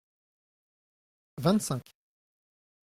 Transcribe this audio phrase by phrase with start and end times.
[1.47, 1.87] Vingt-cinq.